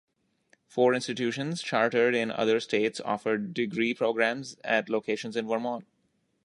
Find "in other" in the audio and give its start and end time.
2.15-2.59